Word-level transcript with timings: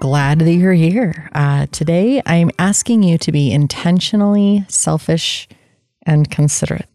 glad 0.00 0.38
that 0.40 0.52
you're 0.52 0.72
here. 0.72 1.28
Uh, 1.34 1.66
today, 1.66 2.22
I'm 2.24 2.50
asking 2.58 3.02
you 3.02 3.18
to 3.18 3.30
be 3.30 3.52
intentionally 3.52 4.64
selfish 4.66 5.46
and 6.04 6.30
considerate. 6.30 6.88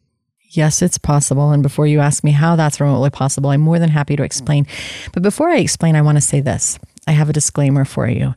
Yes, 0.50 0.82
it's 0.82 0.98
possible. 0.98 1.52
And 1.52 1.62
before 1.62 1.86
you 1.86 2.00
ask 2.00 2.24
me 2.24 2.32
how 2.32 2.56
that's 2.56 2.82
remotely 2.82 3.12
possible, 3.12 3.52
I'm 3.52 3.62
more 3.62 3.78
than 3.78 3.90
happy 3.90 4.16
to 4.16 4.24
explain. 4.24 4.66
But 5.14 5.22
before 5.22 5.50
I 5.50 5.58
explain, 5.58 5.96
I 5.96 6.02
want 6.02 6.18
to 6.18 6.22
say 6.22 6.42
this 6.42 6.80
I 7.08 7.12
have 7.12 7.30
a 7.30 7.34
disclaimer 7.34 7.86
for 7.86 8.10
you. 8.10 8.34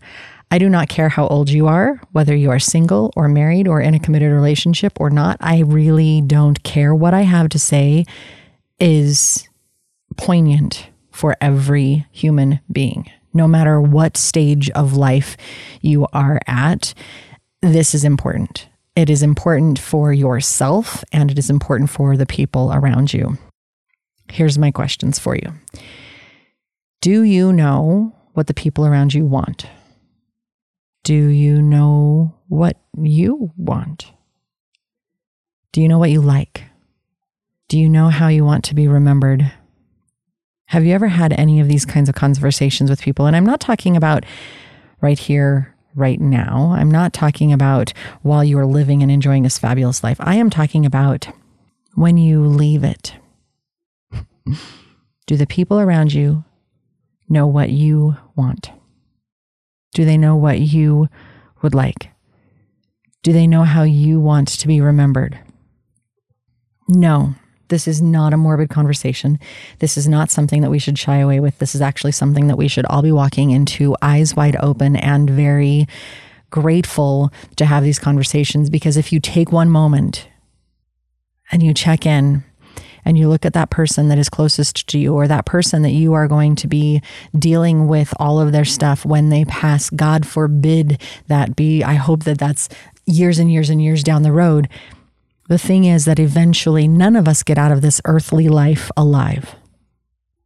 I 0.51 0.59
do 0.59 0.69
not 0.69 0.89
care 0.89 1.09
how 1.09 1.27
old 1.29 1.51
you 1.51 1.67
are, 1.67 2.01
whether 2.13 2.35
you 2.35 2.51
are 2.51 2.59
single 2.59 3.13
or 3.17 3.29
married 3.29 3.69
or 3.69 3.81
in 3.81 3.95
a 3.95 3.99
committed 3.99 4.33
relationship 4.33 5.01
or 5.01 5.11
not. 5.11 5.39
I 5.41 5.61
really 5.61 6.21
don't 6.21 6.63
care. 6.63 6.95
What 6.95 7.15
I 7.15 7.23
have 7.23 7.49
to 7.51 7.59
say 7.59 8.05
is 8.79 9.49
poignant 10.17 10.89
for 11.11 11.37
every 11.41 12.07
human 12.13 12.61
being 12.71 13.11
no 13.33 13.47
matter 13.49 13.81
what 13.81 14.17
stage 14.17 14.71
of 14.71 14.97
life 14.97 15.37
you 15.81 16.07
are 16.13 16.41
at, 16.47 16.95
this 17.63 17.95
is 17.95 18.05
important. 18.05 18.69
It 18.97 19.11
is 19.11 19.23
important 19.23 19.79
for 19.79 20.13
yourself 20.13 21.05
and 21.13 21.31
it 21.31 21.39
is 21.39 21.51
important 21.51 21.91
for 21.91 22.17
the 22.17 22.27
people 22.27 22.73
around 22.73 23.13
you. 23.13 23.39
Here's 24.31 24.59
my 24.59 24.71
questions 24.71 25.19
for 25.19 25.37
you 25.37 25.53
Do 27.01 27.23
you 27.23 27.53
know 27.53 28.15
what 28.33 28.47
the 28.47 28.55
people 28.55 28.87
around 28.87 29.15
you 29.15 29.25
want? 29.25 29.67
Do 31.05 31.15
you 31.15 31.63
know 31.63 32.35
what 32.49 32.77
you 32.97 33.53
want? 33.57 34.13
Do 35.73 35.81
you 35.81 35.89
know 35.89 35.99
what 35.99 36.11
you 36.11 36.21
like? 36.21 36.65
Do 37.69 37.79
you 37.79 37.89
know 37.89 38.09
how 38.09 38.29
you 38.29 38.45
want 38.45 38.65
to 38.65 38.75
be 38.75 38.89
remembered? 38.89 39.53
Have 40.69 40.85
you 40.85 40.95
ever 40.95 41.09
had 41.09 41.33
any 41.33 41.61
of 41.61 41.69
these 41.69 41.87
kinds 41.87 42.11
of 42.11 42.15
conversations 42.15 42.91
with 42.91 43.01
people? 43.01 43.25
And 43.25 43.35
I'm 43.35 43.47
not 43.47 43.59
talking 43.59 43.97
about 43.97 44.25
right 45.01 45.19
here, 45.19 45.75
right 45.95 46.21
now. 46.21 46.75
I'm 46.77 46.91
not 46.91 47.15
talking 47.15 47.55
about 47.55 47.95
while 48.21 48.45
you 48.45 48.59
are 48.59 48.67
living 48.67 49.03
and 49.03 49.11
enjoying 49.11 49.45
this 49.45 49.59
fabulous 49.59 50.05
life. 50.05 50.19
I 50.21 50.35
am 50.35 50.51
talking 50.51 50.85
about 50.85 51.27
when 51.95 52.19
you 52.19 52.45
leave 52.45 52.85
it. 52.85 53.15
Do 55.27 55.37
the 55.37 55.47
people 55.47 55.81
around 55.81 56.13
you 56.13 56.45
know 57.31 57.47
what 57.47 57.71
you 57.71 58.17
want? 58.37 58.71
Do 59.95 60.05
they 60.05 60.19
know 60.19 60.37
what 60.37 60.61
you 60.61 61.09
would 61.63 61.75
like? 61.75 62.11
Do 63.23 63.33
they 63.33 63.47
know 63.47 63.65
how 63.65 63.85
you 63.85 64.21
want 64.21 64.49
to 64.49 64.69
be 64.69 64.83
remembered? 64.83 65.39
No, 66.89 67.37
this 67.69 67.87
is 67.87 68.01
not 68.03 68.33
a 68.33 68.37
morbid 68.37 68.71
conversation. 68.71 69.39
This 69.79 69.97
is 69.97 70.09
not 70.09 70.31
something 70.31 70.63
that 70.63 70.71
we 70.71 70.79
should 70.79 70.99
shy 70.99 71.19
away 71.19 71.41
with. 71.41 71.59
This 71.59 71.75
is 71.75 71.81
actually 71.81 72.13
something 72.13 72.47
that 72.49 72.57
we 72.57 72.69
should 72.69 72.87
all 72.87 73.03
be 73.03 73.13
walking 73.13 73.51
into 73.51 73.97
eyes 74.03 74.35
wide 74.35 74.57
open 74.61 74.97
and 74.97 75.29
very 75.29 75.87
grateful 76.51 77.31
to 77.57 77.67
have 77.67 77.83
these 77.83 77.99
conversations 77.99 78.71
because 78.71 78.97
if 78.97 79.13
you 79.13 79.21
take 79.21 79.53
one 79.53 79.69
moment 79.69 80.29
and 81.53 81.63
you 81.63 81.75
check 81.75 82.07
in 82.07 82.43
and 83.05 83.17
you 83.17 83.29
look 83.29 83.47
at 83.47 83.53
that 83.53 83.71
person 83.71 84.09
that 84.09 84.19
is 84.19 84.29
closest 84.29 84.87
to 84.87 84.99
you 84.99 85.15
or 85.15 85.27
that 85.27 85.47
person 85.47 85.83
that 85.83 85.91
you 85.91 86.13
are 86.15 86.29
going 86.29 86.55
to 86.55 86.67
be 86.67 87.03
dealing 87.39 87.87
with 87.87 88.13
all 88.19 88.41
of 88.41 88.53
their 88.53 88.65
stuff 88.65 89.05
when 89.05 89.29
they 89.29 89.45
pass, 89.45 89.91
God 89.91 90.27
forbid 90.27 91.01
that 91.27 91.57
be. 91.57 91.83
I 91.83 91.95
hope 91.95 92.25
that 92.25 92.39
that's 92.39 92.69
years 93.07 93.39
and 93.39 93.51
years 93.51 93.71
and 93.71 93.83
years 93.83 94.03
down 94.03 94.23
the 94.23 94.33
road 94.33 94.69
the 95.49 95.59
thing 95.59 95.85
is 95.85 96.05
that 96.05 96.19
eventually 96.19 96.87
none 96.87 97.17
of 97.17 97.27
us 97.27 97.43
get 97.43 97.59
out 97.59 97.73
of 97.73 97.81
this 97.81 98.01
earthly 98.05 98.49
life 98.49 98.91
alive. 98.97 99.57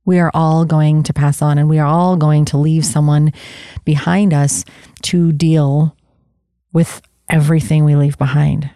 We 0.04 0.18
are 0.18 0.30
all 0.32 0.64
going 0.64 1.02
to 1.04 1.12
pass 1.12 1.42
on 1.42 1.58
and 1.58 1.68
we 1.68 1.78
are 1.78 1.86
all 1.86 2.16
going 2.16 2.44
to 2.46 2.56
leave 2.56 2.84
someone 2.84 3.32
behind 3.84 4.32
us 4.32 4.64
to 5.02 5.32
deal 5.32 5.96
with 6.72 7.02
everything 7.28 7.84
we 7.84 7.96
leave 7.96 8.16
behind. 8.16 8.70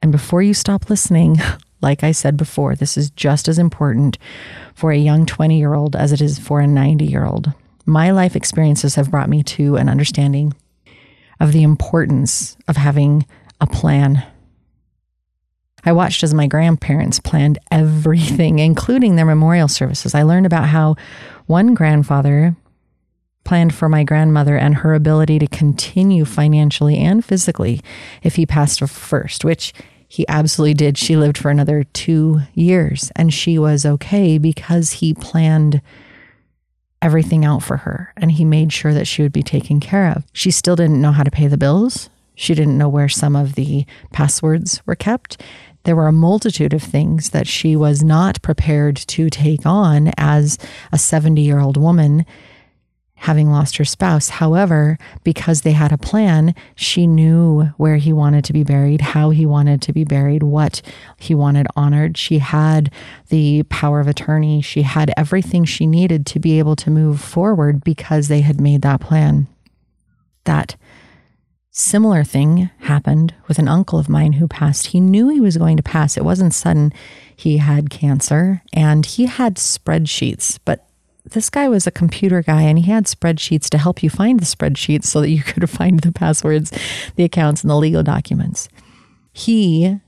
And 0.00 0.10
before 0.10 0.42
you 0.42 0.54
stop 0.54 0.88
listening, 0.88 1.36
like 1.82 2.02
I 2.02 2.12
said 2.12 2.36
before, 2.36 2.74
this 2.74 2.96
is 2.96 3.10
just 3.10 3.46
as 3.46 3.58
important 3.58 4.18
for 4.74 4.90
a 4.90 4.98
young 4.98 5.26
20 5.26 5.58
year 5.58 5.74
old 5.74 5.96
as 5.96 6.12
it 6.12 6.20
is 6.20 6.38
for 6.38 6.60
a 6.60 6.66
90 6.66 7.04
year 7.04 7.26
old. 7.26 7.52
My 7.84 8.10
life 8.10 8.36
experiences 8.36 8.94
have 8.96 9.10
brought 9.10 9.30
me 9.30 9.42
to 9.44 9.76
an 9.76 9.88
understanding 9.88 10.54
of 11.40 11.52
the 11.52 11.62
importance 11.62 12.56
of 12.66 12.76
having 12.76 13.26
a 13.60 13.66
plan 13.66 14.22
I 15.84 15.92
watched 15.92 16.22
as 16.22 16.34
my 16.34 16.46
grandparents 16.46 17.20
planned 17.20 17.58
everything, 17.70 18.58
including 18.58 19.16
their 19.16 19.26
memorial 19.26 19.68
services. 19.68 20.14
I 20.14 20.22
learned 20.22 20.46
about 20.46 20.66
how 20.66 20.96
one 21.46 21.74
grandfather 21.74 22.56
planned 23.44 23.74
for 23.74 23.88
my 23.88 24.04
grandmother 24.04 24.58
and 24.58 24.76
her 24.76 24.92
ability 24.92 25.38
to 25.38 25.46
continue 25.46 26.24
financially 26.26 26.98
and 26.98 27.24
physically 27.24 27.80
if 28.22 28.36
he 28.36 28.44
passed 28.44 28.80
first, 28.80 29.44
which 29.44 29.72
he 30.06 30.26
absolutely 30.28 30.74
did. 30.74 30.98
She 30.98 31.16
lived 31.16 31.38
for 31.38 31.50
another 31.50 31.84
two 31.84 32.40
years 32.52 33.10
and 33.16 33.32
she 33.32 33.58
was 33.58 33.86
okay 33.86 34.36
because 34.36 34.92
he 34.92 35.14
planned 35.14 35.80
everything 37.00 37.44
out 37.44 37.62
for 37.62 37.78
her 37.78 38.12
and 38.16 38.32
he 38.32 38.44
made 38.44 38.72
sure 38.72 38.92
that 38.92 39.06
she 39.06 39.22
would 39.22 39.32
be 39.32 39.42
taken 39.42 39.80
care 39.80 40.10
of. 40.10 40.24
She 40.32 40.50
still 40.50 40.76
didn't 40.76 41.00
know 41.00 41.12
how 41.12 41.22
to 41.22 41.30
pay 41.30 41.46
the 41.46 41.56
bills. 41.56 42.10
She 42.38 42.54
didn't 42.54 42.78
know 42.78 42.88
where 42.88 43.08
some 43.08 43.34
of 43.34 43.56
the 43.56 43.84
passwords 44.12 44.80
were 44.86 44.94
kept. 44.94 45.42
There 45.82 45.96
were 45.96 46.06
a 46.06 46.12
multitude 46.12 46.72
of 46.72 46.84
things 46.84 47.30
that 47.30 47.48
she 47.48 47.74
was 47.74 48.04
not 48.04 48.40
prepared 48.42 48.94
to 48.96 49.28
take 49.28 49.66
on 49.66 50.12
as 50.16 50.56
a 50.92 50.98
70 50.98 51.42
year 51.42 51.58
old 51.58 51.76
woman 51.76 52.24
having 53.16 53.50
lost 53.50 53.78
her 53.78 53.84
spouse. 53.84 54.28
However, 54.28 54.98
because 55.24 55.62
they 55.62 55.72
had 55.72 55.90
a 55.90 55.98
plan, 55.98 56.54
she 56.76 57.08
knew 57.08 57.64
where 57.76 57.96
he 57.96 58.12
wanted 58.12 58.44
to 58.44 58.52
be 58.52 58.62
buried, 58.62 59.00
how 59.00 59.30
he 59.30 59.44
wanted 59.44 59.82
to 59.82 59.92
be 59.92 60.04
buried, 60.04 60.44
what 60.44 60.80
he 61.18 61.34
wanted 61.34 61.66
honored. 61.74 62.16
She 62.16 62.38
had 62.38 62.92
the 63.30 63.64
power 63.64 63.98
of 63.98 64.06
attorney. 64.06 64.62
She 64.62 64.82
had 64.82 65.12
everything 65.16 65.64
she 65.64 65.88
needed 65.88 66.24
to 66.26 66.38
be 66.38 66.60
able 66.60 66.76
to 66.76 66.90
move 66.90 67.20
forward 67.20 67.82
because 67.82 68.28
they 68.28 68.42
had 68.42 68.60
made 68.60 68.82
that 68.82 69.00
plan. 69.00 69.48
That 70.44 70.76
Similar 71.78 72.24
thing 72.24 72.70
happened 72.78 73.34
with 73.46 73.60
an 73.60 73.68
uncle 73.68 74.00
of 74.00 74.08
mine 74.08 74.32
who 74.32 74.48
passed. 74.48 74.88
He 74.88 74.98
knew 74.98 75.28
he 75.28 75.38
was 75.38 75.56
going 75.56 75.76
to 75.76 75.82
pass. 75.82 76.16
It 76.16 76.24
wasn't 76.24 76.52
sudden. 76.52 76.92
He 77.36 77.58
had 77.58 77.88
cancer 77.88 78.62
and 78.72 79.06
he 79.06 79.26
had 79.26 79.58
spreadsheets, 79.58 80.58
but 80.64 80.88
this 81.24 81.48
guy 81.48 81.68
was 81.68 81.86
a 81.86 81.92
computer 81.92 82.42
guy 82.42 82.62
and 82.62 82.80
he 82.80 82.90
had 82.90 83.04
spreadsheets 83.04 83.68
to 83.68 83.78
help 83.78 84.02
you 84.02 84.10
find 84.10 84.40
the 84.40 84.44
spreadsheets 84.44 85.04
so 85.04 85.20
that 85.20 85.30
you 85.30 85.40
could 85.40 85.70
find 85.70 86.00
the 86.00 86.10
passwords, 86.10 86.72
the 87.14 87.22
accounts, 87.22 87.62
and 87.62 87.70
the 87.70 87.76
legal 87.76 88.02
documents. 88.02 88.68
He 89.32 90.00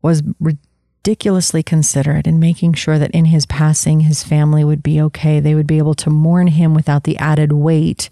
was 0.00 0.22
ridiculously 0.38 1.64
considerate 1.64 2.28
in 2.28 2.38
making 2.38 2.74
sure 2.74 3.00
that 3.00 3.10
in 3.10 3.24
his 3.24 3.46
passing, 3.46 4.00
his 4.00 4.22
family 4.22 4.62
would 4.62 4.84
be 4.84 5.00
okay. 5.00 5.40
They 5.40 5.56
would 5.56 5.66
be 5.66 5.78
able 5.78 5.94
to 5.94 6.08
mourn 6.08 6.46
him 6.46 6.72
without 6.72 7.02
the 7.02 7.18
added 7.18 7.50
weight 7.52 8.10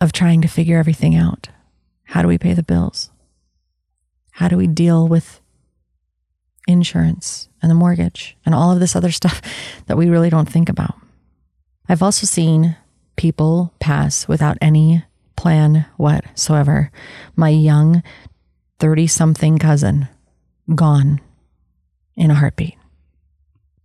of 0.00 0.12
trying 0.12 0.40
to 0.42 0.48
figure 0.48 0.78
everything 0.78 1.14
out. 1.14 1.48
How 2.04 2.22
do 2.22 2.28
we 2.28 2.38
pay 2.38 2.54
the 2.54 2.62
bills? 2.62 3.10
How 4.32 4.48
do 4.48 4.56
we 4.56 4.66
deal 4.66 5.06
with 5.06 5.40
insurance 6.66 7.48
and 7.60 7.70
the 7.70 7.74
mortgage 7.74 8.36
and 8.46 8.54
all 8.54 8.72
of 8.72 8.80
this 8.80 8.96
other 8.96 9.10
stuff 9.20 9.42
that 9.86 9.96
we 9.96 10.08
really 10.08 10.30
don't 10.30 10.48
think 10.48 10.68
about? 10.68 10.94
I've 11.88 12.02
also 12.02 12.26
seen 12.26 12.76
people 13.16 13.74
pass 13.80 14.26
without 14.28 14.56
any 14.60 15.04
plan 15.36 15.86
whatsoever. 15.96 16.90
My 17.36 17.48
young 17.48 18.02
30 18.78 19.06
something 19.06 19.58
cousin 19.58 20.08
gone 20.74 21.20
in 22.16 22.30
a 22.30 22.34
heartbeat. 22.34 22.76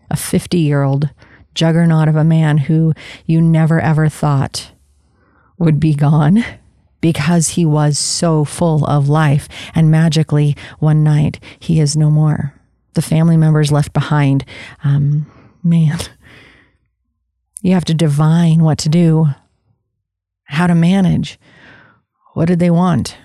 A 0.10 0.16
50 0.16 0.58
year 0.60 0.84
old 0.84 1.10
juggernaut 1.54 2.08
of 2.08 2.16
a 2.16 2.24
man 2.24 2.60
who 2.60 2.94
you 3.26 3.42
never 3.42 3.80
ever 3.80 4.08
thought 4.08 4.72
would 5.58 5.80
be 5.80 5.94
gone 5.94 6.44
because 7.02 7.50
he 7.50 7.66
was 7.66 8.00
so 8.00 8.44
full 8.44 8.86
of 8.86 9.08
life. 9.10 9.48
And 9.74 9.92
magically, 9.92 10.56
one 10.80 11.04
night, 11.04 11.40
he 11.60 11.80
is 11.80 11.96
no 11.96 12.10
more. 12.10 12.54
The 12.94 13.02
family 13.02 13.38
members 13.38 13.72
left 13.72 13.94
behind. 13.94 14.46
Um, 14.84 15.32
man, 15.64 16.00
you 17.62 17.74
have 17.74 17.86
to 17.86 17.94
divine 17.94 18.64
what 18.64 18.78
to 18.80 18.90
do, 18.90 19.28
how 20.46 20.68
to 20.68 20.76
manage. 20.76 21.40
What 22.34 22.48
did 22.48 22.60
they 22.60 22.72
want? 22.72 23.18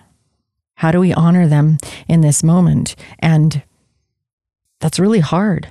How 0.74 0.90
do 0.90 1.00
we 1.00 1.12
honor 1.12 1.46
them 1.46 1.78
in 2.08 2.20
this 2.20 2.42
moment? 2.42 2.96
And 3.18 3.62
that's 4.80 4.98
really 4.98 5.20
hard. 5.20 5.68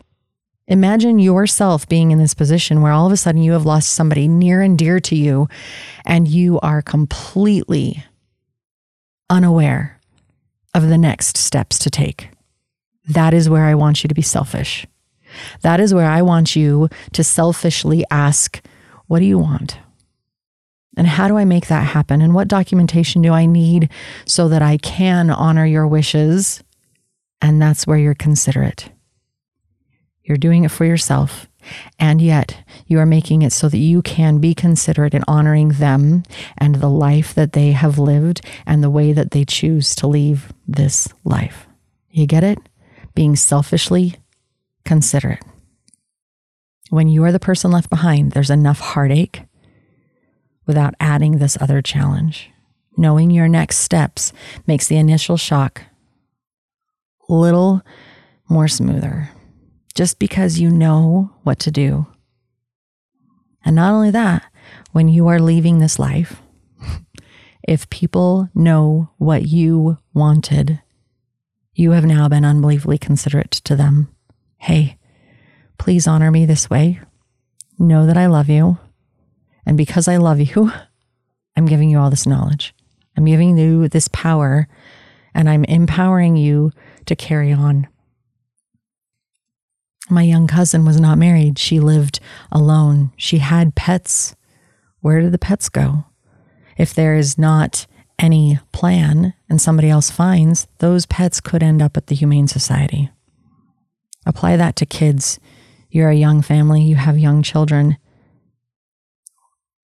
Imagine 0.70 1.18
yourself 1.18 1.90
being 1.90 2.12
in 2.12 2.20
this 2.20 2.36
position 2.36 2.84
where 2.84 2.92
all 2.92 3.08
of 3.08 3.12
a 3.12 3.18
sudden 3.18 3.42
you 3.42 3.54
have 3.54 3.66
lost 3.66 3.92
somebody 3.92 4.28
near 4.28 4.62
and 4.62 4.78
dear 4.78 5.00
to 5.00 5.16
you 5.16 5.50
and 6.06 6.28
you 6.28 6.60
are 6.60 6.84
completely 6.84 8.04
unaware 9.32 10.00
of 10.76 10.88
the 10.88 10.98
next 10.98 11.38
steps 11.38 11.80
to 11.80 11.90
take. 11.90 12.30
That 13.08 13.34
is 13.34 13.50
where 13.50 13.66
I 13.66 13.74
want 13.74 14.04
you 14.04 14.08
to 14.10 14.14
be 14.14 14.22
selfish. 14.22 14.86
That 15.62 15.80
is 15.80 15.92
where 15.92 16.06
I 16.06 16.22
want 16.22 16.56
you 16.56 16.88
to 17.14 17.24
selfishly 17.24 18.06
ask, 18.12 18.64
What 19.08 19.20
do 19.20 19.26
you 19.26 19.40
want? 19.40 19.80
And 20.96 21.08
how 21.08 21.28
do 21.28 21.36
I 21.36 21.46
make 21.46 21.68
that 21.68 21.88
happen? 21.88 22.22
And 22.22 22.36
what 22.36 22.48
documentation 22.48 23.24
do 23.24 23.34
I 23.34 23.48
need 23.48 23.90
so 24.26 24.48
that 24.50 24.62
I 24.62 24.78
can 24.78 25.32
honor 25.32 25.66
your 25.66 25.88
wishes? 25.88 26.64
And 27.42 27.60
that's 27.60 27.88
where 27.88 27.98
you're 27.98 28.14
considerate. 28.14 28.92
You're 30.30 30.38
doing 30.38 30.64
it 30.64 30.70
for 30.70 30.86
yourself. 30.86 31.48
And 31.98 32.22
yet, 32.22 32.64
you 32.86 33.00
are 33.00 33.06
making 33.06 33.42
it 33.42 33.52
so 33.52 33.68
that 33.68 33.80
you 33.80 34.04
can 34.04 34.38
be 34.38 34.54
considerate 34.54 35.16
in 35.16 35.24
honoring 35.28 35.70
them 35.70 36.22
and 36.56 36.76
the 36.76 36.88
life 36.88 37.34
that 37.34 37.54
they 37.54 37.72
have 37.72 37.98
lived 37.98 38.42
and 38.68 38.84
the 38.84 38.92
way 38.92 39.12
that 39.12 39.32
they 39.32 39.44
choose 39.44 39.96
to 39.96 40.08
leave 40.08 40.54
this 40.68 41.08
life. 41.24 41.68
You 42.12 42.28
get 42.28 42.44
it? 42.44 42.60
Being 43.16 43.36
selfishly 43.36 44.18
considerate. 44.86 45.42
When 46.92 47.08
you 47.08 47.24
are 47.24 47.32
the 47.32 47.40
person 47.40 47.72
left 47.72 47.90
behind, 47.90 48.34
there's 48.34 48.52
enough 48.52 48.80
heartache 48.80 49.42
without 50.68 50.94
adding 51.00 51.40
this 51.40 51.58
other 51.60 51.82
challenge. 51.82 52.52
Knowing 52.96 53.32
your 53.32 53.48
next 53.48 53.80
steps 53.80 54.32
makes 54.68 54.88
the 54.88 54.98
initial 54.98 55.38
shock 55.38 55.82
a 57.28 57.34
little 57.34 57.82
more 58.48 58.68
smoother 58.68 59.32
just 60.00 60.18
because 60.18 60.62
you 60.62 60.70
know 60.70 61.30
what 61.44 61.60
to 61.60 61.70
do. 61.70 62.08
And 63.66 63.76
not 63.76 63.94
only 63.94 64.12
that, 64.12 64.44
when 64.94 65.10
you 65.10 65.28
are 65.28 65.42
leaving 65.42 65.80
this 65.80 66.00
life, 66.00 66.42
if 67.68 67.90
people 67.90 68.48
know 68.56 69.10
what 69.18 69.50
you 69.50 69.98
wanted, 70.14 70.82
you 71.74 71.92
have 71.92 72.06
now 72.06 72.30
been 72.30 72.46
unbelievably 72.46 72.98
considerate 72.98 73.52
to 73.52 73.76
them 73.76 74.08
hey, 74.56 74.98
please 75.78 76.08
honor 76.08 76.32
me 76.32 76.46
this 76.46 76.70
way. 76.70 77.02
Know 77.78 78.06
that 78.06 78.18
I 78.18 78.28
love 78.28 78.48
you. 78.48 78.78
And 79.66 79.76
because 79.76 80.08
I 80.08 80.16
love 80.16 80.40
you, 80.40 80.72
I'm 81.58 81.66
giving 81.66 81.90
you 81.90 82.00
all 82.00 82.10
this 82.10 82.26
knowledge. 82.26 82.74
I'm 83.18 83.26
giving 83.26 83.58
you 83.58 83.90
this 83.90 84.08
power, 84.08 84.70
and 85.34 85.50
I'm 85.50 85.66
empowering 85.66 86.38
you 86.38 86.72
to 87.06 87.18
carry 87.18 87.52
on. 87.52 87.90
My 90.10 90.24
young 90.24 90.48
cousin 90.48 90.86
was 90.86 91.00
not 91.00 91.20
married. 91.20 91.60
She 91.60 91.80
lived 91.80 92.20
alone. 92.52 93.12
She 93.16 93.38
had 93.38 93.76
pets. 93.76 94.36
Where 95.02 95.22
did 95.22 95.32
the 95.32 95.38
pets 95.38 95.70
go? 95.70 96.06
If 96.78 96.94
there 96.94 97.16
is 97.16 97.38
not 97.38 97.86
any 98.18 98.60
plan 98.72 99.34
and 99.48 99.62
somebody 99.62 99.90
else 99.90 100.10
finds, 100.10 100.68
those 100.80 101.06
pets 101.06 101.40
could 101.40 101.62
end 101.62 101.82
up 101.82 101.96
at 101.96 102.08
the 102.08 102.16
Humane 102.16 102.48
Society. 102.48 103.12
Apply 104.26 104.58
that 104.58 104.76
to 104.78 104.86
kids. 104.86 105.40
You're 105.90 106.10
a 106.10 106.16
young 106.16 106.42
family, 106.42 106.82
you 106.82 106.96
have 106.96 107.18
young 107.18 107.44
children. 107.44 107.98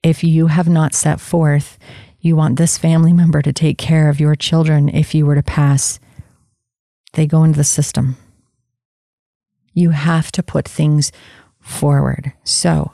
If 0.03 0.23
you 0.23 0.47
have 0.47 0.69
not 0.69 0.93
set 0.93 1.19
forth, 1.19 1.77
you 2.19 2.35
want 2.35 2.57
this 2.57 2.77
family 2.77 3.13
member 3.13 3.41
to 3.41 3.53
take 3.53 3.77
care 3.77 4.09
of 4.09 4.19
your 4.19 4.35
children 4.35 4.89
if 4.89 5.13
you 5.15 5.25
were 5.25 5.35
to 5.35 5.43
pass, 5.43 5.99
they 7.13 7.25
go 7.27 7.43
into 7.43 7.57
the 7.57 7.63
system. 7.63 8.17
You 9.75 9.91
have 9.91 10.31
to 10.31 10.41
put 10.41 10.67
things 10.67 11.11
forward. 11.59 12.33
So, 12.43 12.91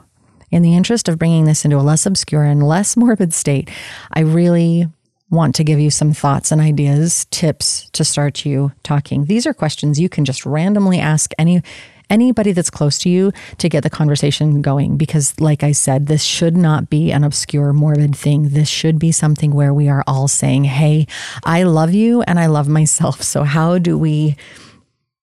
in 0.50 0.60
the 0.60 0.76
interest 0.76 1.08
of 1.08 1.18
bringing 1.18 1.46
this 1.46 1.64
into 1.64 1.78
a 1.78 1.80
less 1.80 2.04
obscure 2.04 2.44
and 2.44 2.62
less 2.62 2.96
morbid 2.98 3.32
state, 3.32 3.70
I 4.12 4.20
really 4.20 4.86
want 5.30 5.54
to 5.54 5.64
give 5.64 5.80
you 5.80 5.90
some 5.90 6.12
thoughts 6.12 6.52
and 6.52 6.60
ideas, 6.60 7.26
tips 7.30 7.88
to 7.94 8.04
start 8.04 8.44
you 8.44 8.70
talking. 8.82 9.24
These 9.24 9.46
are 9.46 9.54
questions 9.54 9.98
you 9.98 10.10
can 10.10 10.26
just 10.26 10.44
randomly 10.44 11.00
ask 11.00 11.32
any 11.38 11.62
anybody 12.10 12.52
that's 12.52 12.68
close 12.68 12.98
to 12.98 13.08
you 13.08 13.32
to 13.56 13.70
get 13.70 13.82
the 13.82 13.88
conversation 13.88 14.60
going 14.60 14.98
because 14.98 15.40
like 15.40 15.62
I 15.62 15.72
said, 15.72 16.06
this 16.06 16.22
should 16.22 16.54
not 16.54 16.90
be 16.90 17.10
an 17.10 17.24
obscure 17.24 17.72
morbid 17.72 18.14
thing. 18.14 18.50
This 18.50 18.68
should 18.68 18.98
be 18.98 19.12
something 19.12 19.52
where 19.54 19.72
we 19.72 19.88
are 19.88 20.04
all 20.06 20.28
saying, 20.28 20.64
"Hey, 20.64 21.06
I 21.44 21.62
love 21.62 21.94
you 21.94 22.20
and 22.22 22.38
I 22.38 22.46
love 22.46 22.68
myself." 22.68 23.22
So 23.22 23.44
how 23.44 23.78
do 23.78 23.96
we 23.96 24.36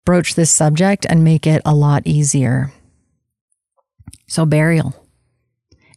broach 0.10 0.34
this 0.34 0.50
subject 0.50 1.06
and 1.08 1.24
make 1.24 1.46
it 1.46 1.62
a 1.66 1.76
lot 1.76 2.02
easier? 2.04 2.72
So 4.28 4.44
burial 4.44 4.96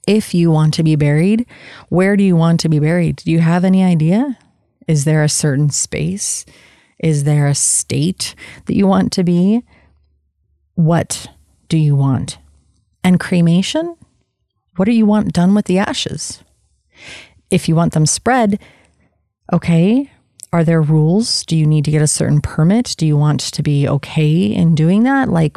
if 0.07 0.35
you 0.35 0.51
want 0.51 0.75
to 0.75 0.83
be 0.83 0.97
buried, 0.97 1.47
where 1.89 2.15
do 2.15 2.23
you 2.23 2.37
want 2.37 2.61
to 2.61 2.69
be 2.69 2.79
buried? 2.79 3.17
Do 3.17 3.31
you 3.31 3.39
have 3.39 3.65
any 3.65 3.83
idea? 3.83 4.39
Is 4.87 5.07
there 5.07 5.23
a 5.23 5.31
certain 5.31 5.71
space? 5.71 6.45
Is 6.99 7.25
there 7.25 7.47
a 7.47 7.55
state 7.55 8.35
that 8.67 8.77
you 8.77 8.87
want 8.87 9.13
to 9.13 9.25
be? 9.25 9.63
What 10.75 11.29
do 11.71 11.79
you 11.79 11.97
want? 11.97 12.37
And 13.03 13.19
cremation? 13.19 13.97
What 14.77 14.85
do 14.85 14.93
you 14.93 15.07
want 15.07 15.33
done 15.33 15.55
with 15.55 15.65
the 15.65 15.79
ashes? 15.79 16.45
If 17.51 17.67
you 17.67 17.75
want 17.75 17.95
them 17.95 18.05
spread, 18.05 18.61
okay, 19.55 20.12
are 20.53 20.65
there 20.65 20.83
rules? 20.83 21.45
Do 21.47 21.57
you 21.57 21.67
need 21.67 21.85
to 21.87 21.91
get 21.91 22.03
a 22.03 22.07
certain 22.07 22.41
permit? 22.41 22.95
Do 22.99 23.07
you 23.07 23.17
want 23.17 23.41
to 23.41 23.63
be 23.63 23.89
okay 23.89 24.45
in 24.45 24.75
doing 24.75 25.05
that? 25.05 25.29
Like, 25.29 25.57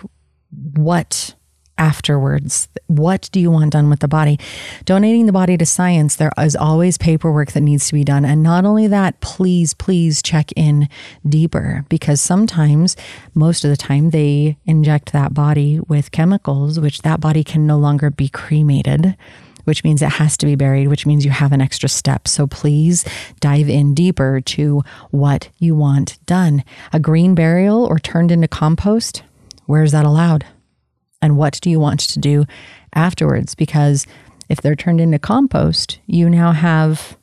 what 0.75 1.35
afterwards. 1.77 2.67
What 2.87 3.29
do 3.31 3.39
you 3.39 3.51
want 3.51 3.73
done 3.73 3.89
with 3.89 3.99
the 3.99 4.07
body? 4.07 4.39
Donating 4.85 5.25
the 5.25 5.33
body 5.33 5.57
to 5.57 5.65
science, 5.65 6.15
there 6.15 6.31
is 6.37 6.55
always 6.55 6.97
paperwork 6.97 7.51
that 7.51 7.61
needs 7.61 7.87
to 7.87 7.93
be 7.93 8.03
done. 8.03 8.25
And 8.25 8.41
not 8.41 8.65
only 8.65 8.87
that, 8.87 9.19
please, 9.19 9.73
please 9.73 10.21
check 10.21 10.51
in 10.55 10.87
deeper 11.27 11.85
because 11.89 12.21
sometimes, 12.21 12.95
most 13.33 13.65
of 13.65 13.69
the 13.69 13.77
time, 13.77 14.11
they 14.11 14.57
inject 14.65 15.11
that 15.11 15.33
body 15.33 15.79
with 15.87 16.11
chemicals, 16.11 16.79
which 16.79 17.01
that 17.01 17.19
body 17.19 17.43
can 17.43 17.67
no 17.67 17.77
longer 17.77 18.09
be 18.09 18.29
cremated. 18.29 19.17
Which 19.65 19.83
means 19.83 20.01
it 20.01 20.13
has 20.13 20.37
to 20.37 20.45
be 20.45 20.55
buried, 20.55 20.87
which 20.87 21.05
means 21.05 21.25
you 21.25 21.31
have 21.31 21.51
an 21.51 21.61
extra 21.61 21.89
step. 21.89 22.27
So 22.27 22.47
please 22.47 23.05
dive 23.39 23.69
in 23.69 23.93
deeper 23.93 24.41
to 24.41 24.81
what 25.11 25.49
you 25.57 25.75
want 25.75 26.17
done. 26.25 26.63
A 26.93 26.99
green 26.99 27.35
burial 27.35 27.85
or 27.85 27.99
turned 27.99 28.31
into 28.31 28.47
compost, 28.47 29.23
where 29.65 29.83
is 29.83 29.91
that 29.91 30.05
allowed? 30.05 30.45
and 31.25 31.37
what 31.37 31.59
do 31.61 31.71
you 31.71 31.79
want 31.79 32.01
to 32.01 32.19
do 32.19 32.45
afterwards? 32.93 33.55
Because 33.55 34.05
if 34.47 34.61
they're 34.61 34.75
turned 34.75 35.01
into 35.01 35.17
compost, 35.17 35.99
you 36.05 36.29
now 36.29 36.51
have 36.51 37.17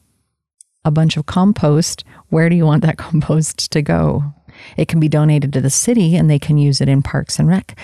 a 0.85 0.91
bunch 0.91 1.17
of 1.17 1.27
compost. 1.27 2.05
Where 2.29 2.49
do 2.49 2.57
you 2.57 2.67
want 2.67 2.83
that 2.83 2.99
compost 2.99 3.71
to 3.71 3.81
go? 3.81 4.35
It 4.77 4.89
can 4.89 4.99
be 4.99 5.09
donated 5.09 5.53
to 5.53 5.61
the 5.61 5.71
city 5.71 6.17
and 6.17 6.29
they 6.29 6.41
can 6.41 6.59
use 6.59 6.81
it 6.81 6.89
in 6.89 7.03
parks 7.03 7.39
and 7.39 7.49
rec. 7.49 7.79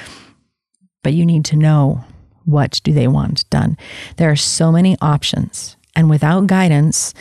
But 1.05 1.15
you 1.15 1.25
need 1.25 1.45
to 1.47 1.57
know 1.57 2.05
what 2.49 2.81
do 2.83 2.93
they 2.93 3.07
want 3.07 3.49
done. 3.50 3.76
There 4.17 4.31
are 4.31 4.37
so 4.37 4.73
many 4.73 4.97
options 5.02 5.76
and 5.99 6.09
without 6.09 6.47
guidance, 6.47 7.12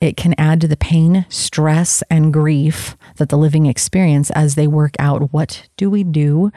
it 0.00 0.16
can 0.16 0.32
add 0.38 0.60
to 0.60 0.68
the 0.68 0.76
pain, 0.76 1.26
stress, 1.28 2.00
and 2.08 2.32
grief 2.32 2.96
that 3.16 3.28
the 3.28 3.36
living 3.36 3.66
experience 3.66 4.30
as 4.30 4.54
they 4.54 4.68
work 4.68 4.94
out 5.00 5.32
what 5.32 5.68
do 5.76 5.90
we 5.90 6.04
do 6.04 6.52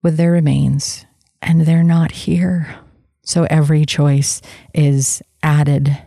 with 0.00 0.16
their 0.16 0.30
remains, 0.30 1.04
and 1.42 1.62
they're 1.62 1.82
not 1.82 2.12
here. 2.12 2.76
So 3.24 3.48
every 3.50 3.84
choice 3.84 4.40
is 4.72 5.22
added, 5.42 5.98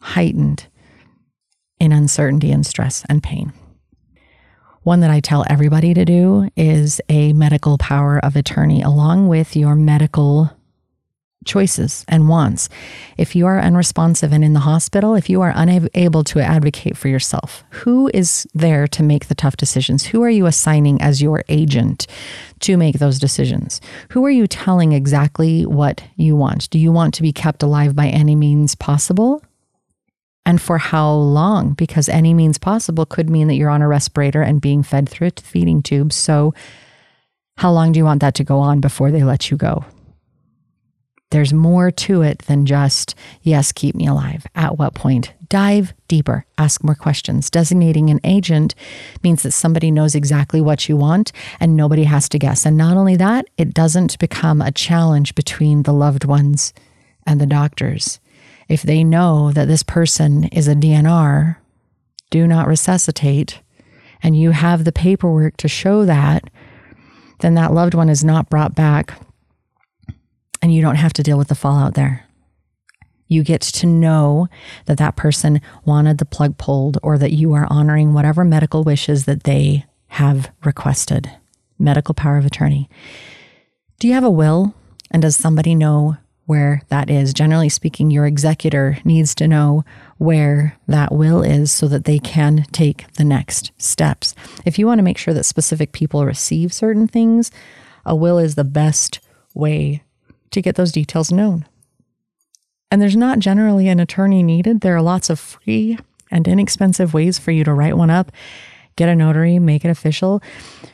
heightened 0.00 0.66
in 1.78 1.92
uncertainty 1.92 2.50
and 2.50 2.64
stress 2.64 3.04
and 3.10 3.22
pain. 3.22 3.52
One 4.82 4.98
that 5.00 5.10
I 5.10 5.20
tell 5.20 5.44
everybody 5.48 5.94
to 5.94 6.04
do 6.04 6.48
is 6.56 7.00
a 7.08 7.32
medical 7.34 7.78
power 7.78 8.18
of 8.18 8.34
attorney 8.34 8.82
along 8.82 9.28
with 9.28 9.54
your 9.54 9.76
medical 9.76 10.50
choices 11.44 12.04
and 12.08 12.28
wants. 12.28 12.68
If 13.16 13.36
you 13.36 13.46
are 13.46 13.60
unresponsive 13.60 14.32
and 14.32 14.42
in 14.42 14.54
the 14.54 14.60
hospital, 14.60 15.14
if 15.14 15.30
you 15.30 15.40
are 15.40 15.52
unable 15.54 16.24
to 16.24 16.40
advocate 16.40 16.96
for 16.96 17.06
yourself, 17.06 17.62
who 17.70 18.10
is 18.12 18.44
there 18.54 18.88
to 18.88 19.04
make 19.04 19.28
the 19.28 19.36
tough 19.36 19.56
decisions? 19.56 20.06
Who 20.06 20.22
are 20.22 20.30
you 20.30 20.46
assigning 20.46 21.00
as 21.00 21.22
your 21.22 21.44
agent 21.48 22.08
to 22.60 22.76
make 22.76 22.98
those 22.98 23.20
decisions? 23.20 23.80
Who 24.10 24.24
are 24.24 24.30
you 24.30 24.48
telling 24.48 24.92
exactly 24.92 25.64
what 25.64 26.02
you 26.16 26.34
want? 26.34 26.70
Do 26.70 26.78
you 26.80 26.90
want 26.90 27.14
to 27.14 27.22
be 27.22 27.32
kept 27.32 27.62
alive 27.62 27.94
by 27.94 28.08
any 28.08 28.34
means 28.34 28.74
possible? 28.74 29.42
And 30.44 30.60
for 30.60 30.78
how 30.78 31.12
long? 31.12 31.74
Because 31.74 32.08
any 32.08 32.34
means 32.34 32.58
possible 32.58 33.06
could 33.06 33.30
mean 33.30 33.48
that 33.48 33.54
you're 33.54 33.70
on 33.70 33.82
a 33.82 33.88
respirator 33.88 34.42
and 34.42 34.60
being 34.60 34.82
fed 34.82 35.08
through 35.08 35.28
a 35.28 35.40
feeding 35.40 35.82
tube. 35.82 36.12
So, 36.12 36.52
how 37.58 37.70
long 37.70 37.92
do 37.92 37.98
you 37.98 38.04
want 38.04 38.20
that 38.22 38.34
to 38.36 38.44
go 38.44 38.58
on 38.58 38.80
before 38.80 39.10
they 39.10 39.22
let 39.22 39.50
you 39.50 39.56
go? 39.56 39.84
There's 41.30 41.54
more 41.54 41.90
to 41.90 42.20
it 42.20 42.40
than 42.40 42.66
just, 42.66 43.14
yes, 43.40 43.72
keep 43.72 43.94
me 43.94 44.06
alive. 44.06 44.44
At 44.54 44.78
what 44.78 44.94
point? 44.94 45.32
Dive 45.48 45.94
deeper, 46.06 46.44
ask 46.58 46.84
more 46.84 46.94
questions. 46.94 47.48
Designating 47.48 48.10
an 48.10 48.20
agent 48.22 48.74
means 49.22 49.42
that 49.42 49.52
somebody 49.52 49.90
knows 49.90 50.14
exactly 50.14 50.60
what 50.60 50.90
you 50.90 50.96
want 50.96 51.32
and 51.58 51.74
nobody 51.74 52.04
has 52.04 52.28
to 52.30 52.38
guess. 52.38 52.66
And 52.66 52.76
not 52.76 52.98
only 52.98 53.16
that, 53.16 53.46
it 53.56 53.72
doesn't 53.72 54.18
become 54.18 54.60
a 54.60 54.72
challenge 54.72 55.34
between 55.34 55.84
the 55.84 55.92
loved 55.92 56.26
ones 56.26 56.74
and 57.26 57.40
the 57.40 57.46
doctors. 57.46 58.20
If 58.72 58.80
they 58.80 59.04
know 59.04 59.52
that 59.52 59.68
this 59.68 59.82
person 59.82 60.44
is 60.44 60.66
a 60.66 60.74
DNR, 60.74 61.56
do 62.30 62.46
not 62.46 62.66
resuscitate, 62.66 63.60
and 64.22 64.34
you 64.34 64.52
have 64.52 64.84
the 64.84 64.92
paperwork 64.92 65.58
to 65.58 65.68
show 65.68 66.06
that, 66.06 66.48
then 67.40 67.52
that 67.56 67.74
loved 67.74 67.92
one 67.92 68.08
is 68.08 68.24
not 68.24 68.48
brought 68.48 68.74
back 68.74 69.20
and 70.62 70.74
you 70.74 70.80
don't 70.80 70.94
have 70.94 71.12
to 71.12 71.22
deal 71.22 71.36
with 71.36 71.48
the 71.48 71.54
fallout 71.54 71.92
there. 71.92 72.26
You 73.28 73.42
get 73.42 73.60
to 73.60 73.86
know 73.86 74.48
that 74.86 74.96
that 74.96 75.16
person 75.16 75.60
wanted 75.84 76.16
the 76.16 76.24
plug 76.24 76.56
pulled 76.56 76.96
or 77.02 77.18
that 77.18 77.32
you 77.32 77.52
are 77.52 77.66
honoring 77.68 78.14
whatever 78.14 78.42
medical 78.42 78.84
wishes 78.84 79.26
that 79.26 79.42
they 79.42 79.84
have 80.06 80.50
requested. 80.64 81.30
Medical 81.78 82.14
power 82.14 82.38
of 82.38 82.46
attorney. 82.46 82.88
Do 83.98 84.08
you 84.08 84.14
have 84.14 84.24
a 84.24 84.30
will? 84.30 84.74
And 85.10 85.20
does 85.20 85.36
somebody 85.36 85.74
know 85.74 86.16
where 86.46 86.82
that 86.88 87.08
is? 87.08 87.32
Generally 87.32 87.70
speaking, 87.70 88.10
your 88.10 88.26
executor 88.26 88.98
needs 89.04 89.34
to 89.36 89.48
know 89.48 89.84
where 90.18 90.76
that 90.88 91.12
will 91.12 91.42
is 91.42 91.70
so 91.70 91.88
that 91.88 92.04
they 92.04 92.18
can 92.18 92.64
take 92.72 93.10
the 93.14 93.24
next 93.24 93.72
steps. 93.78 94.34
If 94.64 94.78
you 94.78 94.86
want 94.86 94.98
to 94.98 95.04
make 95.04 95.18
sure 95.18 95.34
that 95.34 95.44
specific 95.44 95.92
people 95.92 96.24
receive 96.24 96.72
certain 96.72 97.06
things, 97.06 97.50
a 98.04 98.14
will 98.14 98.38
is 98.38 98.54
the 98.54 98.64
best 98.64 99.20
way 99.54 100.02
to 100.50 100.62
get 100.62 100.76
those 100.76 100.92
details 100.92 101.32
known. 101.32 101.66
And 102.90 103.00
there's 103.00 103.16
not 103.16 103.38
generally 103.38 103.88
an 103.88 104.00
attorney 104.00 104.42
needed. 104.42 104.80
There 104.80 104.94
are 104.94 105.02
lots 105.02 105.30
of 105.30 105.40
free 105.40 105.98
and 106.30 106.46
inexpensive 106.46 107.14
ways 107.14 107.38
for 107.38 107.50
you 107.50 107.64
to 107.64 107.72
write 107.72 107.96
one 107.96 108.10
up, 108.10 108.32
get 108.96 109.08
a 109.08 109.14
notary, 109.14 109.58
make 109.58 109.84
it 109.84 109.88
official, 109.88 110.42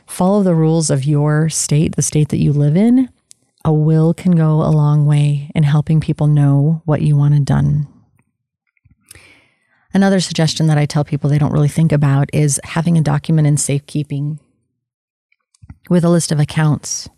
follow 0.05 0.43
the 0.43 0.55
rules 0.55 0.89
of 0.89 1.03
your 1.03 1.49
state, 1.49 1.95
the 1.95 2.01
state 2.01 2.29
that 2.29 2.37
you 2.37 2.53
live 2.53 2.77
in. 2.77 3.09
A 3.65 3.73
will 3.73 4.13
can 4.13 4.31
go 4.35 4.61
a 4.61 4.71
long 4.71 5.05
way 5.05 5.51
in 5.53 5.63
helping 5.63 5.99
people 5.99 6.27
know 6.27 6.81
what 6.85 7.01
you 7.01 7.15
wanted 7.15 7.45
done. 7.45 7.87
Another 9.93 10.19
suggestion 10.19 10.67
that 10.67 10.77
I 10.77 10.85
tell 10.85 11.03
people 11.03 11.29
they 11.29 11.39
don't 11.39 11.51
really 11.51 11.67
think 11.67 11.91
about 11.91 12.29
is 12.31 12.59
having 12.63 12.97
a 12.97 13.01
document 13.01 13.47
in 13.47 13.57
safekeeping 13.57 14.39
with 15.89 16.03
a 16.03 16.09
list 16.09 16.31
of 16.31 16.39
accounts 16.39 17.09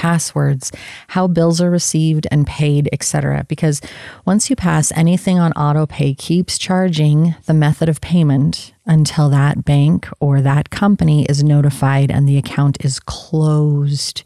passwords, 0.00 0.72
how 1.08 1.26
bills 1.26 1.60
are 1.60 1.70
received 1.70 2.26
and 2.30 2.46
paid, 2.46 2.88
etc. 2.90 3.44
Because 3.48 3.82
once 4.24 4.48
you 4.48 4.56
pass, 4.56 4.90
anything 4.92 5.38
on 5.38 5.52
autopay 5.52 6.16
keeps 6.16 6.56
charging 6.56 7.34
the 7.44 7.52
method 7.52 7.86
of 7.86 8.00
payment 8.00 8.72
until 8.86 9.28
that 9.28 9.62
bank 9.62 10.08
or 10.18 10.40
that 10.40 10.70
company 10.70 11.26
is 11.26 11.44
notified 11.44 12.10
and 12.10 12.26
the 12.26 12.38
account 12.38 12.82
is 12.82 12.98
closed. 12.98 14.22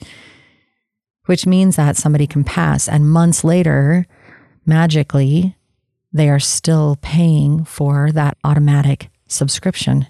Which 1.27 1.47
means 1.47 1.77
that 1.77 1.97
somebody 1.97 2.27
can 2.27 2.45
pass 2.45 2.89
and 2.89 3.11
months 3.11 3.45
later, 3.45 4.07
magically, 4.67 5.57
they 6.13 6.29
are 6.29 6.41
still 6.41 6.99
paying 7.03 7.65
for 7.65 8.13
that 8.13 8.37
automatic 8.45 9.11
subscription 9.27 10.07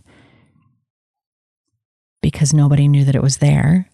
because 2.20 2.52
nobody 2.52 2.88
knew 2.88 3.04
that 3.04 3.14
it 3.14 3.22
was 3.22 3.38
there 3.38 3.88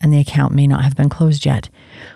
and 0.00 0.12
the 0.12 0.20
account 0.20 0.54
may 0.54 0.66
not 0.66 0.82
have 0.82 0.96
been 0.96 1.08
closed 1.08 1.46
yet. 1.46 1.68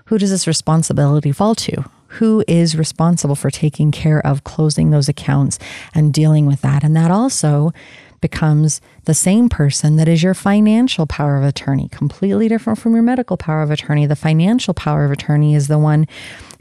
Who 0.06 0.18
does 0.18 0.30
this 0.30 0.46
responsibility 0.46 1.32
fall 1.32 1.54
to? 1.56 1.84
Who 2.14 2.44
is 2.48 2.76
responsible 2.76 3.36
for 3.36 3.50
taking 3.50 3.90
care 3.90 4.24
of 4.26 4.44
closing 4.44 4.90
those 4.90 5.08
accounts 5.08 5.58
and 5.94 6.12
dealing 6.12 6.46
with 6.46 6.60
that? 6.62 6.82
And 6.82 6.94
that 6.96 7.10
also 7.10 7.72
becomes 8.20 8.80
the 9.04 9.14
same 9.14 9.48
person 9.48 9.96
that 9.96 10.08
is 10.08 10.22
your 10.22 10.34
financial 10.34 11.06
power 11.06 11.36
of 11.36 11.44
attorney, 11.44 11.88
completely 11.88 12.48
different 12.48 12.78
from 12.78 12.94
your 12.94 13.02
medical 13.02 13.36
power 13.36 13.62
of 13.62 13.70
attorney. 13.70 14.06
The 14.06 14.16
financial 14.16 14.74
power 14.74 15.04
of 15.04 15.10
attorney 15.10 15.54
is 15.54 15.68
the 15.68 15.78
one 15.78 16.06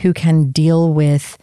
who 0.01 0.13
can 0.13 0.51
deal 0.51 0.93
with 0.93 1.37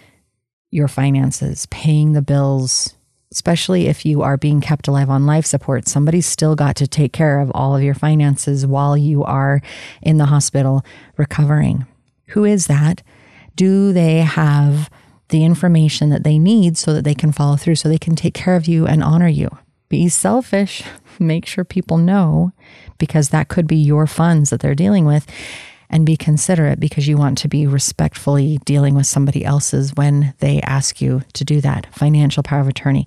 your 0.70 0.88
finances, 0.88 1.66
paying 1.66 2.12
the 2.12 2.22
bills, 2.22 2.94
especially 3.32 3.86
if 3.86 4.06
you 4.06 4.22
are 4.22 4.36
being 4.36 4.60
kept 4.60 4.88
alive 4.88 5.10
on 5.10 5.26
life 5.26 5.46
support, 5.46 5.88
somebody's 5.88 6.26
still 6.26 6.54
got 6.54 6.76
to 6.76 6.86
take 6.86 7.12
care 7.12 7.40
of 7.40 7.50
all 7.54 7.76
of 7.76 7.82
your 7.82 7.94
finances 7.94 8.66
while 8.66 8.96
you 8.96 9.22
are 9.24 9.60
in 10.02 10.18
the 10.18 10.26
hospital 10.26 10.84
recovering. 11.16 11.86
Who 12.28 12.44
is 12.44 12.66
that? 12.66 13.02
Do 13.54 13.92
they 13.92 14.18
have 14.18 14.90
the 15.28 15.44
information 15.44 16.10
that 16.10 16.24
they 16.24 16.38
need 16.38 16.78
so 16.78 16.92
that 16.94 17.04
they 17.04 17.14
can 17.14 17.32
follow 17.32 17.56
through, 17.56 17.74
so 17.74 17.88
they 17.88 17.98
can 17.98 18.16
take 18.16 18.34
care 18.34 18.56
of 18.56 18.66
you 18.66 18.86
and 18.86 19.02
honor 19.02 19.28
you? 19.28 19.50
Be 19.88 20.08
selfish. 20.08 20.82
Make 21.18 21.46
sure 21.46 21.64
people 21.64 21.98
know 21.98 22.52
because 22.98 23.30
that 23.30 23.48
could 23.48 23.66
be 23.66 23.76
your 23.76 24.06
funds 24.06 24.50
that 24.50 24.60
they're 24.60 24.74
dealing 24.74 25.04
with. 25.04 25.26
And 25.88 26.04
be 26.04 26.16
considerate 26.16 26.80
because 26.80 27.06
you 27.06 27.16
want 27.16 27.38
to 27.38 27.48
be 27.48 27.64
respectfully 27.64 28.58
dealing 28.64 28.96
with 28.96 29.06
somebody 29.06 29.44
else's 29.44 29.94
when 29.94 30.34
they 30.40 30.60
ask 30.62 31.00
you 31.00 31.22
to 31.34 31.44
do 31.44 31.60
that. 31.60 31.86
Financial 31.94 32.42
power 32.42 32.60
of 32.60 32.66
attorney. 32.68 33.06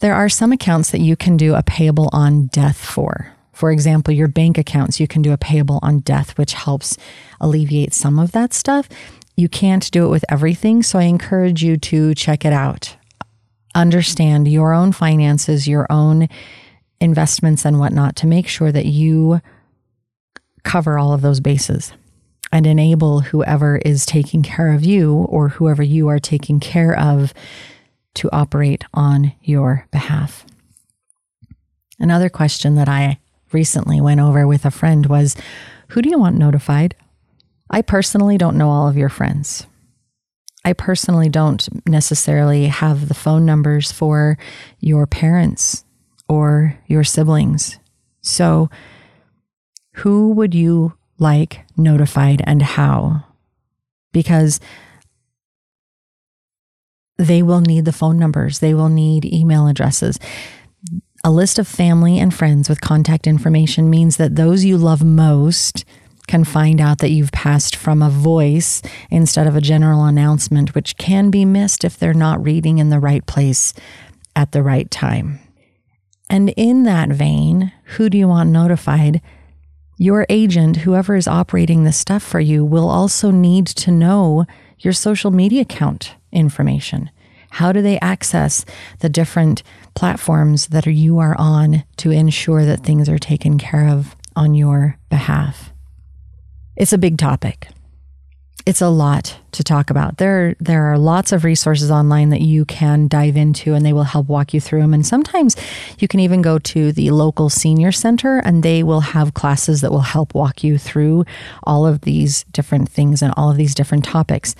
There 0.00 0.14
are 0.14 0.30
some 0.30 0.50
accounts 0.52 0.90
that 0.90 1.00
you 1.00 1.14
can 1.16 1.36
do 1.36 1.54
a 1.54 1.62
payable 1.62 2.08
on 2.12 2.46
death 2.46 2.78
for. 2.78 3.32
For 3.52 3.70
example, 3.70 4.12
your 4.12 4.28
bank 4.28 4.58
accounts, 4.58 5.00
you 5.00 5.06
can 5.06 5.22
do 5.22 5.32
a 5.32 5.38
payable 5.38 5.78
on 5.82 6.00
death, 6.00 6.36
which 6.36 6.52
helps 6.52 6.96
alleviate 7.40 7.94
some 7.94 8.18
of 8.18 8.32
that 8.32 8.52
stuff. 8.52 8.88
You 9.36 9.48
can't 9.48 9.90
do 9.90 10.04
it 10.04 10.08
with 10.08 10.24
everything, 10.30 10.82
so 10.82 10.98
I 10.98 11.04
encourage 11.04 11.62
you 11.62 11.76
to 11.78 12.14
check 12.14 12.44
it 12.44 12.52
out. 12.52 12.96
Understand 13.76 14.48
your 14.48 14.72
own 14.72 14.90
finances, 14.92 15.68
your 15.68 15.86
own 15.90 16.28
investments, 16.98 17.66
and 17.66 17.78
whatnot 17.78 18.16
to 18.16 18.26
make 18.26 18.48
sure 18.48 18.72
that 18.72 18.86
you 18.86 19.42
cover 20.64 20.98
all 20.98 21.12
of 21.12 21.20
those 21.20 21.40
bases 21.40 21.92
and 22.50 22.66
enable 22.66 23.20
whoever 23.20 23.76
is 23.76 24.06
taking 24.06 24.42
care 24.42 24.72
of 24.72 24.82
you 24.82 25.12
or 25.14 25.50
whoever 25.50 25.82
you 25.82 26.08
are 26.08 26.18
taking 26.18 26.58
care 26.58 26.98
of 26.98 27.34
to 28.14 28.30
operate 28.32 28.82
on 28.94 29.34
your 29.42 29.86
behalf. 29.90 30.46
Another 31.98 32.30
question 32.30 32.76
that 32.76 32.88
I 32.88 33.18
recently 33.52 34.00
went 34.00 34.20
over 34.20 34.46
with 34.46 34.64
a 34.64 34.70
friend 34.70 35.04
was 35.04 35.36
Who 35.88 36.00
do 36.00 36.08
you 36.08 36.18
want 36.18 36.36
notified? 36.36 36.94
I 37.68 37.82
personally 37.82 38.38
don't 38.38 38.56
know 38.56 38.70
all 38.70 38.88
of 38.88 38.96
your 38.96 39.10
friends. 39.10 39.66
I 40.66 40.72
personally 40.72 41.28
don't 41.28 41.68
necessarily 41.86 42.66
have 42.66 43.06
the 43.06 43.14
phone 43.14 43.46
numbers 43.46 43.92
for 43.92 44.36
your 44.80 45.06
parents 45.06 45.84
or 46.28 46.76
your 46.88 47.04
siblings. 47.04 47.78
So, 48.20 48.68
who 49.94 50.32
would 50.32 50.56
you 50.56 50.94
like 51.20 51.64
notified 51.76 52.42
and 52.44 52.62
how? 52.62 53.22
Because 54.12 54.58
they 57.16 57.44
will 57.44 57.60
need 57.60 57.84
the 57.84 57.92
phone 57.92 58.18
numbers, 58.18 58.58
they 58.58 58.74
will 58.74 58.88
need 58.88 59.24
email 59.24 59.68
addresses. 59.68 60.18
A 61.22 61.30
list 61.30 61.60
of 61.60 61.68
family 61.68 62.18
and 62.18 62.34
friends 62.34 62.68
with 62.68 62.80
contact 62.80 63.28
information 63.28 63.88
means 63.88 64.16
that 64.16 64.34
those 64.34 64.64
you 64.64 64.78
love 64.78 65.04
most 65.04 65.84
can 66.26 66.42
find 66.42 66.80
out 66.80 66.98
that 66.98 67.10
you've 67.10 67.30
passed 67.30 67.75
from 67.86 68.02
a 68.02 68.10
voice 68.10 68.82
instead 69.12 69.46
of 69.46 69.54
a 69.54 69.60
general 69.60 70.06
announcement, 70.06 70.74
which 70.74 70.96
can 70.96 71.30
be 71.30 71.44
missed 71.44 71.84
if 71.84 71.96
they're 71.96 72.12
not 72.12 72.42
reading 72.42 72.78
in 72.78 72.90
the 72.90 72.98
right 72.98 73.24
place 73.26 73.72
at 74.34 74.50
the 74.50 74.60
right 74.60 74.90
time. 74.90 75.38
And 76.28 76.52
in 76.56 76.82
that 76.82 77.10
vein, 77.10 77.70
who 77.94 78.10
do 78.10 78.18
you 78.18 78.26
want 78.26 78.50
notified? 78.50 79.20
Your 79.98 80.26
agent, 80.28 80.78
whoever 80.78 81.14
is 81.14 81.28
operating 81.28 81.84
this 81.84 81.96
stuff 81.96 82.24
for 82.24 82.40
you, 82.40 82.64
will 82.64 82.88
also 82.88 83.30
need 83.30 83.68
to 83.68 83.92
know 83.92 84.46
your 84.80 84.92
social 84.92 85.30
media 85.30 85.62
account 85.62 86.16
information. 86.32 87.10
How 87.50 87.70
do 87.70 87.82
they 87.82 88.00
access 88.00 88.64
the 88.98 89.08
different 89.08 89.62
platforms 89.94 90.66
that 90.66 90.86
you 90.86 91.20
are 91.20 91.36
on 91.38 91.84
to 91.98 92.10
ensure 92.10 92.64
that 92.64 92.82
things 92.82 93.08
are 93.08 93.20
taken 93.20 93.58
care 93.58 93.86
of 93.88 94.16
on 94.34 94.56
your 94.56 94.98
behalf? 95.08 95.72
It's 96.76 96.92
a 96.92 96.98
big 96.98 97.16
topic. 97.16 97.68
It's 98.66 98.82
a 98.82 98.88
lot 98.88 99.38
to 99.52 99.62
talk 99.62 99.90
about. 99.90 100.18
There, 100.18 100.56
there 100.58 100.86
are 100.86 100.98
lots 100.98 101.30
of 101.30 101.44
resources 101.44 101.90
online 101.90 102.30
that 102.30 102.40
you 102.40 102.64
can 102.64 103.06
dive 103.06 103.36
into 103.36 103.74
and 103.74 103.86
they 103.86 103.92
will 103.92 104.02
help 104.02 104.28
walk 104.28 104.52
you 104.52 104.60
through 104.60 104.80
them. 104.80 104.92
And 104.92 105.06
sometimes 105.06 105.56
you 105.98 106.08
can 106.08 106.18
even 106.20 106.42
go 106.42 106.58
to 106.58 106.90
the 106.90 107.10
local 107.12 107.48
senior 107.48 107.92
center 107.92 108.38
and 108.38 108.62
they 108.62 108.82
will 108.82 109.00
have 109.00 109.34
classes 109.34 109.80
that 109.82 109.92
will 109.92 110.00
help 110.00 110.34
walk 110.34 110.64
you 110.64 110.78
through 110.78 111.24
all 111.62 111.86
of 111.86 112.00
these 112.00 112.42
different 112.44 112.88
things 112.88 113.22
and 113.22 113.32
all 113.36 113.50
of 113.50 113.56
these 113.56 113.74
different 113.74 114.04
topics. 114.04 114.56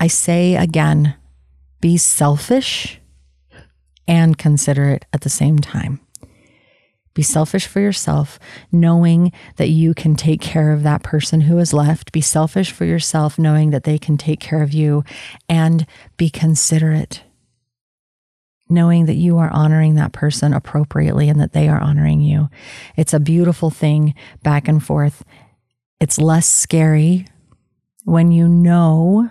I 0.00 0.08
say 0.08 0.56
again, 0.56 1.14
be 1.80 1.96
selfish 1.96 3.00
and 4.08 4.36
considerate 4.36 5.04
at 5.12 5.20
the 5.20 5.30
same 5.30 5.60
time. 5.60 6.00
Be 7.16 7.22
selfish 7.22 7.66
for 7.66 7.80
yourself, 7.80 8.38
knowing 8.70 9.32
that 9.56 9.70
you 9.70 9.94
can 9.94 10.16
take 10.16 10.42
care 10.42 10.70
of 10.70 10.82
that 10.82 11.02
person 11.02 11.40
who 11.40 11.56
is 11.56 11.72
left. 11.72 12.12
Be 12.12 12.20
selfish 12.20 12.70
for 12.70 12.84
yourself, 12.84 13.38
knowing 13.38 13.70
that 13.70 13.84
they 13.84 13.96
can 13.96 14.18
take 14.18 14.38
care 14.38 14.62
of 14.62 14.74
you, 14.74 15.02
and 15.48 15.86
be 16.18 16.28
considerate, 16.28 17.22
knowing 18.68 19.06
that 19.06 19.14
you 19.14 19.38
are 19.38 19.48
honoring 19.48 19.94
that 19.94 20.12
person 20.12 20.52
appropriately 20.52 21.30
and 21.30 21.40
that 21.40 21.54
they 21.54 21.68
are 21.70 21.80
honoring 21.80 22.20
you. 22.20 22.50
It's 22.98 23.14
a 23.14 23.18
beautiful 23.18 23.70
thing 23.70 24.14
back 24.42 24.68
and 24.68 24.84
forth. 24.84 25.24
It's 25.98 26.18
less 26.18 26.46
scary 26.46 27.26
when 28.04 28.30
you 28.30 28.46
know 28.46 29.30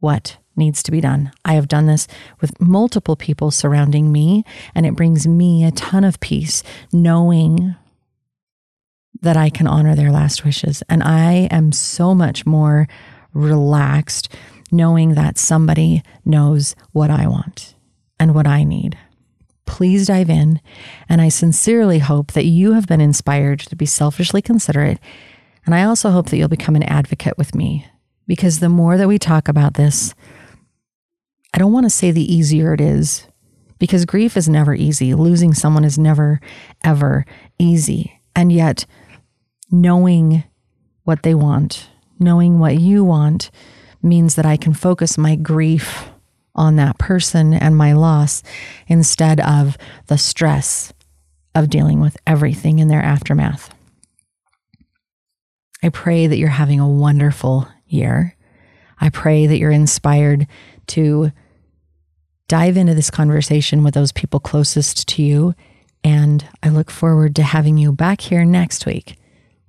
what 0.00 0.38
needs 0.56 0.82
to 0.84 0.90
be 0.90 1.00
done. 1.00 1.32
I 1.44 1.54
have 1.54 1.68
done 1.68 1.86
this 1.86 2.06
with 2.40 2.60
multiple 2.60 3.16
people 3.16 3.50
surrounding 3.50 4.12
me, 4.12 4.44
and 4.74 4.86
it 4.86 4.94
brings 4.94 5.26
me 5.26 5.64
a 5.64 5.70
ton 5.70 6.04
of 6.04 6.20
peace 6.20 6.62
knowing 6.92 7.74
that 9.20 9.36
I 9.36 9.50
can 9.50 9.66
honor 9.66 9.94
their 9.94 10.10
last 10.12 10.44
wishes. 10.44 10.82
And 10.88 11.02
I 11.02 11.48
am 11.50 11.72
so 11.72 12.14
much 12.14 12.44
more 12.44 12.86
relaxed 13.32 14.28
knowing 14.70 15.14
that 15.14 15.38
somebody 15.38 16.02
knows 16.24 16.74
what 16.92 17.10
I 17.10 17.26
want 17.26 17.74
and 18.18 18.34
what 18.34 18.46
I 18.46 18.64
need. 18.64 18.98
Please 19.66 20.06
dive 20.08 20.28
in. 20.28 20.60
And 21.08 21.20
I 21.20 21.28
sincerely 21.28 22.00
hope 22.00 22.32
that 22.32 22.44
you 22.44 22.72
have 22.72 22.86
been 22.86 23.00
inspired 23.00 23.60
to 23.60 23.76
be 23.76 23.86
selfishly 23.86 24.42
considerate. 24.42 24.98
And 25.64 25.74
I 25.74 25.84
also 25.84 26.10
hope 26.10 26.28
that 26.28 26.36
you'll 26.36 26.48
become 26.48 26.76
an 26.76 26.82
advocate 26.82 27.38
with 27.38 27.54
me 27.54 27.86
because 28.26 28.60
the 28.60 28.68
more 28.68 28.96
that 28.96 29.08
we 29.08 29.18
talk 29.18 29.48
about 29.48 29.74
this, 29.74 30.14
I 31.54 31.58
don't 31.58 31.72
want 31.72 31.86
to 31.86 31.90
say 31.90 32.10
the 32.10 32.34
easier 32.34 32.74
it 32.74 32.80
is 32.80 33.28
because 33.78 34.04
grief 34.04 34.36
is 34.36 34.48
never 34.48 34.74
easy. 34.74 35.14
Losing 35.14 35.54
someone 35.54 35.84
is 35.84 35.96
never, 35.96 36.40
ever 36.82 37.24
easy. 37.60 38.20
And 38.34 38.50
yet, 38.50 38.86
knowing 39.70 40.42
what 41.04 41.22
they 41.22 41.32
want, 41.32 41.88
knowing 42.18 42.58
what 42.58 42.80
you 42.80 43.04
want, 43.04 43.52
means 44.02 44.34
that 44.34 44.44
I 44.44 44.56
can 44.56 44.74
focus 44.74 45.16
my 45.16 45.36
grief 45.36 46.10
on 46.56 46.74
that 46.74 46.98
person 46.98 47.54
and 47.54 47.76
my 47.76 47.92
loss 47.92 48.42
instead 48.88 49.38
of 49.38 49.78
the 50.08 50.18
stress 50.18 50.92
of 51.54 51.70
dealing 51.70 52.00
with 52.00 52.16
everything 52.26 52.80
in 52.80 52.88
their 52.88 53.02
aftermath. 53.02 53.72
I 55.84 55.90
pray 55.90 56.26
that 56.26 56.36
you're 56.36 56.48
having 56.48 56.80
a 56.80 56.88
wonderful 56.88 57.68
year. 57.86 58.34
I 59.00 59.10
pray 59.10 59.46
that 59.46 59.58
you're 59.58 59.70
inspired 59.70 60.48
to 60.88 61.30
dive 62.48 62.76
into 62.76 62.94
this 62.94 63.10
conversation 63.10 63.82
with 63.82 63.94
those 63.94 64.12
people 64.12 64.40
closest 64.40 65.08
to 65.08 65.22
you. 65.22 65.54
And 66.02 66.46
I 66.62 66.68
look 66.68 66.90
forward 66.90 67.34
to 67.36 67.42
having 67.42 67.78
you 67.78 67.92
back 67.92 68.20
here 68.20 68.44
next 68.44 68.84
week 68.86 69.16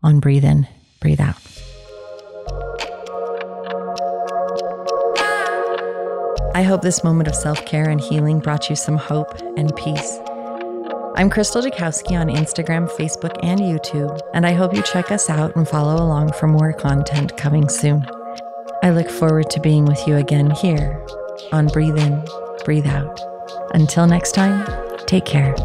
on 0.03 0.19
Breathe 0.19 0.43
In, 0.43 0.67
Breathe 0.99 1.21
Out. 1.21 1.37
I 6.53 6.63
hope 6.63 6.81
this 6.81 7.03
moment 7.03 7.27
of 7.27 7.35
self 7.35 7.65
care 7.65 7.89
and 7.89 7.99
healing 7.99 8.39
brought 8.39 8.69
you 8.69 8.75
some 8.75 8.97
hope 8.97 9.33
and 9.57 9.75
peace. 9.75 10.19
I'm 11.17 11.29
Crystal 11.29 11.61
Jakowski 11.61 12.19
on 12.19 12.27
Instagram, 12.27 12.89
Facebook, 12.91 13.37
and 13.43 13.59
YouTube, 13.59 14.19
and 14.33 14.45
I 14.45 14.53
hope 14.53 14.73
you 14.73 14.81
check 14.81 15.11
us 15.11 15.29
out 15.29 15.55
and 15.55 15.67
follow 15.67 15.95
along 15.95 16.33
for 16.33 16.47
more 16.47 16.73
content 16.73 17.37
coming 17.37 17.69
soon. 17.69 18.05
I 18.83 18.91
look 18.91 19.09
forward 19.09 19.49
to 19.51 19.61
being 19.61 19.85
with 19.85 20.05
you 20.07 20.15
again 20.15 20.51
here 20.51 21.05
on 21.51 21.67
Breathe 21.67 21.97
In, 21.97 22.25
breathe 22.65 22.87
out. 22.87 23.19
Until 23.73 24.07
next 24.07 24.33
time, 24.33 24.65
take 25.05 25.25
care. 25.25 25.55